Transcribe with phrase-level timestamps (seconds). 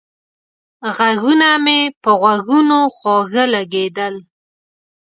[0.95, 4.15] غږونه مې په غوږونو خواږه لگېدل